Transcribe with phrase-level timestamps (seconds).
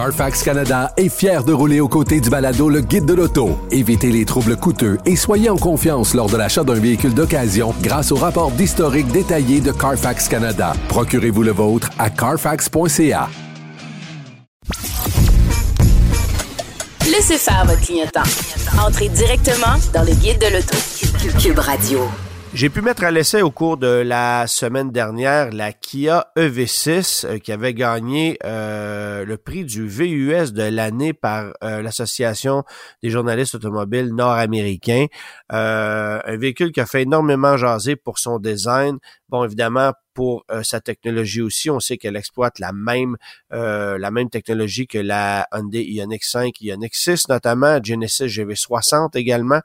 [0.00, 3.58] Carfax Canada est fier de rouler aux côtés du balado Le Guide de l'auto.
[3.70, 8.10] Évitez les troubles coûteux et soyez en confiance lors de l'achat d'un véhicule d'occasion grâce
[8.10, 10.72] au rapport d'historique détaillé de Carfax Canada.
[10.88, 13.28] Procurez-vous le vôtre à carfax.ca.
[17.04, 18.22] Laissez faire votre clientèle.
[18.82, 20.78] Entrez directement dans le guide de l'auto.
[21.38, 21.60] Cube.
[22.52, 27.38] J'ai pu mettre à l'essai au cours de la semaine dernière la Kia EV6 euh,
[27.38, 32.64] qui avait gagné euh, le prix du VUS de l'année par euh, l'Association
[33.04, 35.06] des journalistes automobiles nord-américains.
[35.48, 38.98] un véhicule qui a fait énormément jaser pour son design.
[39.28, 41.70] Bon, évidemment, pour sa technologie aussi.
[41.70, 43.16] On sait qu'elle exploite la même
[43.50, 49.60] la même technologie que la Hyundai Ioniq 5, Ioniq 6 notamment, Genesis GV60 également.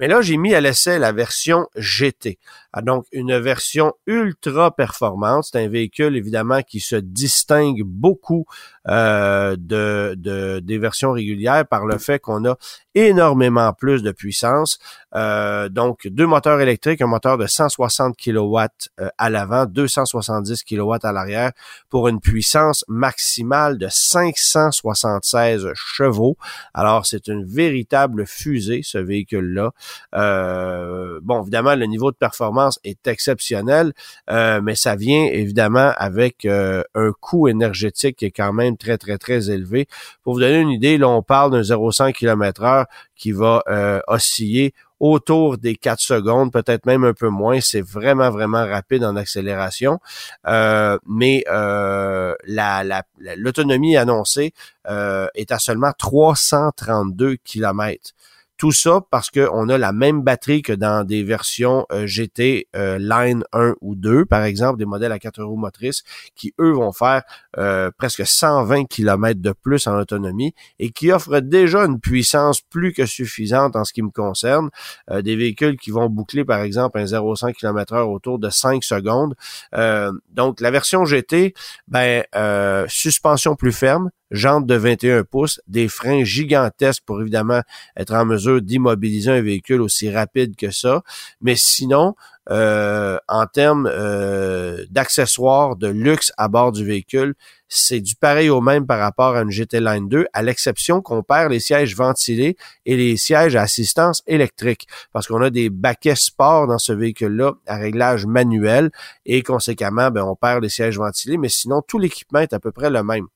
[0.00, 2.38] Mais là, j'ai mis à l'essai la version GT.
[2.72, 5.44] Ah, donc, une version ultra performante.
[5.44, 8.46] C'est un véhicule, évidemment, qui se distingue beaucoup
[8.88, 12.56] euh, de, de, des versions régulières par le fait qu'on a
[12.94, 14.78] énormément plus de puissance.
[15.14, 18.58] Euh, donc, deux moteurs électriques, un moteur de 160 kW
[19.00, 21.52] euh, à l'avant, 270 kW à l'arrière,
[21.88, 26.36] pour une puissance maximale de 576 chevaux.
[26.74, 29.72] Alors, c'est une véritable fusée, ce véhicule-là.
[30.14, 33.92] Euh, bon, évidemment, le niveau de performance est exceptionnel,
[34.30, 38.98] euh, mais ça vient évidemment avec euh, un coût énergétique qui est quand même très,
[38.98, 39.86] très, très élevé.
[40.22, 42.86] Pour vous donner une idée, là, on parle d'un 0,5 km heure
[43.16, 43.62] qui va
[44.08, 47.60] osciller autour des 4 secondes, peut-être même un peu moins.
[47.60, 49.98] C'est vraiment, vraiment rapide en accélération.
[50.44, 51.44] mais
[53.36, 54.52] l'autonomie annoncée
[54.86, 58.12] est à seulement 332 km.
[58.60, 62.98] Tout ça parce qu'on a la même batterie que dans des versions euh, GT euh,
[62.98, 66.02] Line 1 ou 2, par exemple, des modèles à 4 roues motrices,
[66.36, 67.22] qui, eux, vont faire
[67.56, 72.92] euh, presque 120 km de plus en autonomie et qui offrent déjà une puissance plus
[72.92, 74.68] que suffisante en ce qui me concerne.
[75.10, 79.36] des véhicules qui vont boucler, par exemple, un 0,5 km heure autour de 5 secondes.
[80.34, 81.54] donc, la version GT,
[81.88, 82.24] ben,
[82.88, 87.62] suspension plus ferme, jantes de 21 pouces, des freins gigantesques pour évidemment
[87.96, 91.02] être en mesure d'immobiliser un véhicule aussi rapide que ça.
[91.40, 92.14] Mais sinon,
[92.50, 97.34] euh, en termes euh, d'accessoires de luxe à bord du véhicule,
[97.68, 101.22] c'est du pareil au même par rapport à une GT Line 2, à l'exception qu'on
[101.22, 106.16] perd les sièges ventilés et les sièges à assistance électrique, parce qu'on a des baquets
[106.16, 108.90] sport dans ce véhicule-là à réglage manuel
[109.26, 112.72] et conséquemment, ben, on perd les sièges ventilés, mais sinon tout l'équipement est à peu
[112.72, 113.26] près le même.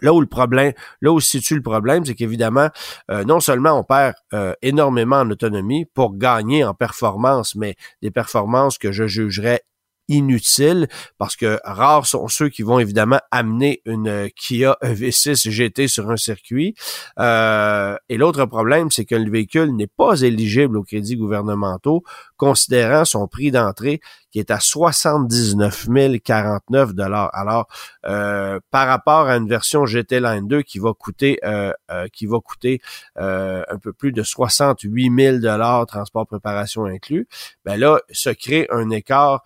[0.00, 2.68] Là où le problème, là où se situe le problème, c'est qu'évidemment,
[3.10, 8.10] euh, non seulement on perd euh, énormément en autonomie pour gagner en performance, mais des
[8.10, 9.62] performances que je jugerais
[10.08, 15.88] inutiles parce que rares sont ceux qui vont évidemment amener une euh, Kia EV6 GT
[15.88, 16.74] sur un circuit.
[17.18, 22.02] et l'autre problème, c'est que le véhicule n'est pas éligible aux crédits gouvernementaux,
[22.36, 24.00] considérant son prix d'entrée
[24.32, 25.88] qui est à 79
[26.24, 27.30] 049 dollars.
[27.34, 27.68] Alors,
[28.06, 32.26] euh, par rapport à une version GT Line 2 qui va coûter euh, euh, qui
[32.26, 32.80] va coûter
[33.16, 37.28] un peu plus de 68 000 dollars transport préparation inclus,
[37.64, 39.42] ben là, se crée un écart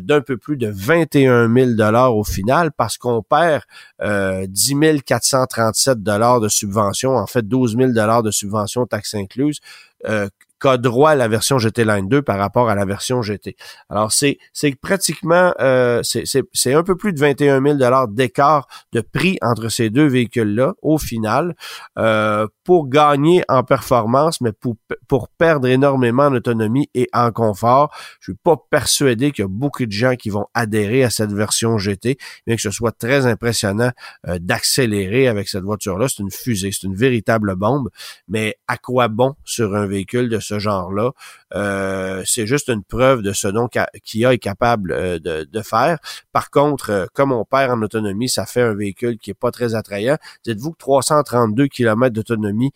[0.00, 3.62] d'un peu plus de 21 000 dollars au final parce qu'on perd
[4.02, 9.60] 10 437 dollars de subvention, en fait 12 000 dollars de subvention taxes incluses
[10.60, 13.56] qu'a droit à la version GT Line 2 par rapport à la version GT.
[13.88, 19.00] Alors, c'est, c'est pratiquement, euh, c'est, c'est, un peu plus de 21 000 d'écart de
[19.00, 21.54] prix entre ces deux véhicules-là au final
[21.98, 24.76] euh, pour gagner en performance, mais pour,
[25.08, 27.94] pour perdre énormément en autonomie et en confort.
[28.20, 31.32] Je suis pas persuadé qu'il y a beaucoup de gens qui vont adhérer à cette
[31.32, 33.90] version GT, bien que ce soit très impressionnant
[34.26, 36.06] euh, d'accélérer avec cette voiture-là.
[36.08, 37.88] C'est une fusée, c'est une véritable bombe,
[38.28, 41.12] mais à quoi bon sur un véhicule de ce genre-là.
[41.54, 43.68] Euh, c'est juste une preuve de ce dont
[44.04, 45.98] Kia est capable euh, de, faire.
[46.32, 49.50] Par contre, euh, comme on perd en autonomie, ça fait un véhicule qui est pas
[49.50, 50.16] très attrayant.
[50.44, 52.72] Dites-vous que 332 km d'autonomie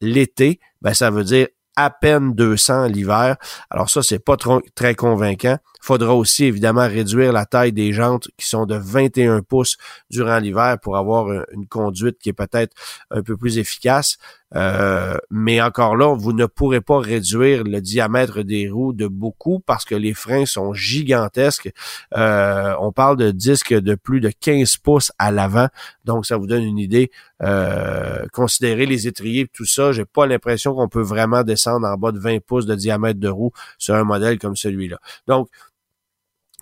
[0.00, 1.48] l'été, ben ça veut dire
[1.78, 3.36] à peine 200 l'hiver.
[3.70, 4.36] Alors ça, c'est pas
[4.74, 5.58] très convaincant.
[5.80, 9.76] Faudra aussi évidemment réduire la taille des jantes qui sont de 21 pouces
[10.10, 12.74] durant l'hiver pour avoir une conduite qui est peut-être
[13.12, 14.18] un peu plus efficace.
[14.56, 19.60] Euh, mais encore là, vous ne pourrez pas réduire le diamètre des roues de beaucoup
[19.60, 21.70] parce que les freins sont gigantesques.
[22.16, 25.68] Euh, on parle de disques de plus de 15 pouces à l'avant,
[26.04, 27.10] donc ça vous donne une idée.
[27.42, 32.12] Euh, considérez les étriers, tout ça, j'ai pas l'impression qu'on peut vraiment descendre en bas
[32.12, 34.98] de 20 pouces de diamètre de roue sur un modèle comme celui-là.
[35.26, 35.48] Donc,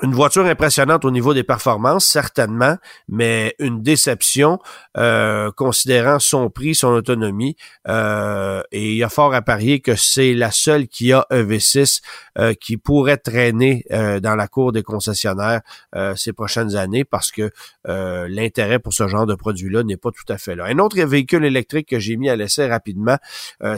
[0.03, 2.77] une voiture impressionnante au niveau des performances, certainement,
[3.09, 4.59] mais une déception
[4.99, 7.57] euh, considérant son prix, son autonomie.
[7.89, 12.03] Euh, et il y a fort à parier que c'est la seule qui a EV6
[12.39, 15.61] euh, qui pourrait traîner dans la cour des concessionnaires
[16.17, 17.51] ces prochaines années parce que
[17.85, 20.65] l'intérêt pour ce genre de produit-là n'est pas tout à fait là.
[20.67, 23.17] Un autre véhicule électrique que j'ai mis à l'essai rapidement,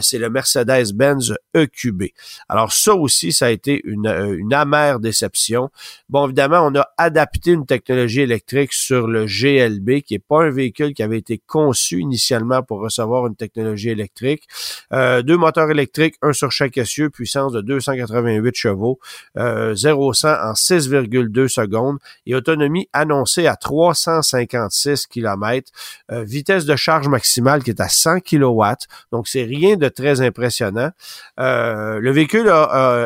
[0.01, 2.03] c'est le Mercedes-Benz EQB.
[2.47, 5.69] Alors ça aussi, ça a été une, une amère déception.
[6.09, 10.49] Bon, évidemment, on a adapté une technologie électrique sur le GLB, qui n'est pas un
[10.49, 14.47] véhicule qui avait été conçu initialement pour recevoir une technologie électrique.
[14.91, 18.99] Euh, deux moteurs électriques, un sur chaque essieu, puissance de 288 chevaux,
[19.37, 25.71] euh, 0 100 en 6,2 secondes et autonomie annoncée à 356 km,
[26.11, 28.63] euh, vitesse de charge maximale qui est à 100 kW,
[29.11, 30.89] donc c'est rien de très impressionnant.
[31.39, 32.51] Euh, le véhicule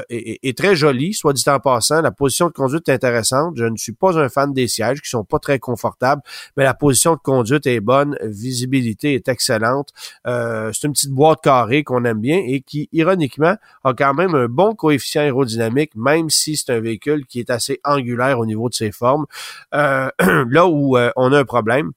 [0.08, 3.56] est, est, très joli, soit dit en passant, la position de conduite intéressante.
[3.58, 6.22] Je ne suis pas un fan des sièges qui sont pas très confortables,
[6.58, 9.90] mais la position de conduite est bonne, visibilité est excellente.
[10.28, 14.36] Euh, c'est une petite boîte carrée qu'on aime bien et qui, ironiquement, a quand même
[14.36, 18.70] un bon coefficient aérodynamique, même si c'est un véhicule qui est assez angulaire au niveau
[18.70, 19.26] de ses formes.
[19.74, 20.10] Euh,
[20.50, 21.92] là où euh, on a un problème,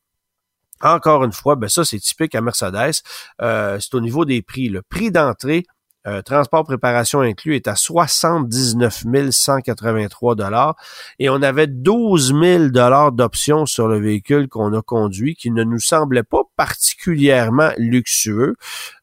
[0.82, 3.00] encore une fois, ben ça c'est typique à Mercedes.
[3.40, 4.68] c'est au niveau des prix.
[4.68, 5.64] Le prix d'entrée
[6.06, 10.76] euh, transport préparation inclus est à 79 183 dollars
[11.18, 15.64] et on avait 12 000 dollars d'options sur le véhicule qu'on a conduit qui ne
[15.64, 18.56] nous semblait pas particulièrement luxueux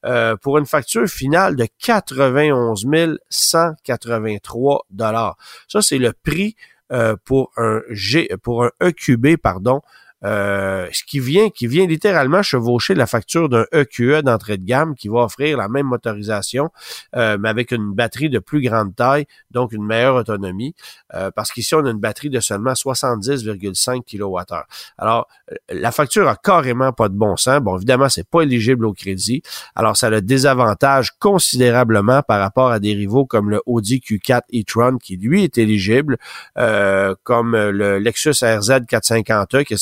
[0.06, 2.86] euh, pour une facture finale de 91
[3.30, 5.38] 183 dollars.
[5.68, 6.56] Ça c'est le prix
[6.92, 9.82] euh, pour un G pour un EQB pardon
[10.26, 14.66] euh, ce qui vient, qui vient littéralement chevaucher la facture d'un EQE e d'entrée de
[14.66, 16.70] gamme qui va offrir la même motorisation,
[17.16, 20.76] euh, mais avec une batterie de plus grande taille, donc une meilleure autonomie,
[21.14, 24.64] euh, parce qu'ici on a une batterie de seulement 70,5 kWh.
[24.98, 25.28] Alors,
[25.70, 27.60] la facture a carrément pas de bon sens.
[27.62, 29.42] Bon, évidemment, c'est pas éligible au crédit.
[29.76, 34.98] Alors, ça le désavantage considérablement par rapport à des rivaux comme le Audi Q4 e-tron
[34.98, 36.18] qui lui est éligible,
[36.56, 39.78] comme le Lexus RZ 450e qui est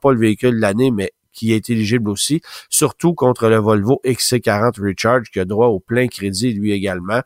[0.00, 4.80] pas le véhicule de l'année, mais qui est éligible aussi, surtout contre le Volvo XC40
[4.80, 7.20] Recharge qui a droit au plein crédit lui également.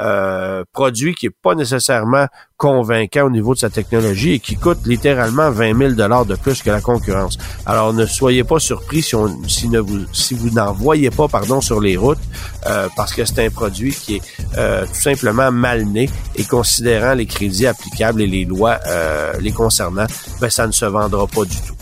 [0.00, 2.26] Euh, produit qui est pas nécessairement
[2.56, 6.62] convaincant au niveau de sa technologie et qui coûte littéralement 20 000 dollars de plus
[6.62, 7.36] que la concurrence.
[7.66, 9.14] Alors ne soyez pas surpris si,
[9.46, 12.18] si, vous, si vous n'en voyez pas pardon sur les routes
[12.66, 14.22] euh, parce que c'est un produit qui est
[14.56, 18.80] euh, tout simplement mal né et considérant les crédits applicables et les lois
[19.40, 20.06] les concernant,
[20.40, 21.77] ben ça ne se vendra pas du tout.